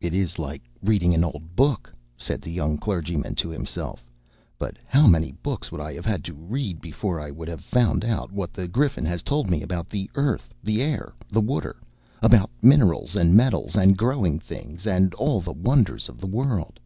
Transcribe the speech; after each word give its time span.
"It 0.00 0.14
is 0.14 0.38
like 0.38 0.62
reading 0.82 1.12
an 1.12 1.22
old 1.22 1.54
book," 1.54 1.92
said 2.16 2.40
the 2.40 2.50
young 2.50 2.78
clergyman 2.78 3.34
to 3.34 3.50
himself; 3.50 4.06
"but 4.58 4.78
how 4.86 5.06
many 5.06 5.32
books 5.32 5.68
I 5.70 5.76
would 5.76 5.94
have 5.96 6.06
had 6.06 6.24
to 6.24 6.32
read 6.32 6.80
before 6.80 7.20
I 7.20 7.30
would 7.30 7.48
have 7.48 7.60
found 7.60 8.02
out 8.02 8.32
what 8.32 8.54
the 8.54 8.68
Griffin 8.68 9.04
has 9.04 9.22
told 9.22 9.50
me 9.50 9.60
about 9.60 9.90
the 9.90 10.08
earth, 10.14 10.54
the 10.64 10.80
air, 10.80 11.12
the 11.30 11.42
water, 11.42 11.76
about 12.22 12.48
minerals, 12.62 13.16
and 13.16 13.34
metals, 13.34 13.76
and 13.76 13.98
growing 13.98 14.38
things, 14.38 14.86
and 14.86 15.12
all 15.12 15.42
the 15.42 15.52
wonders 15.52 16.08
of 16.08 16.20
the 16.22 16.26
world!" 16.26 16.80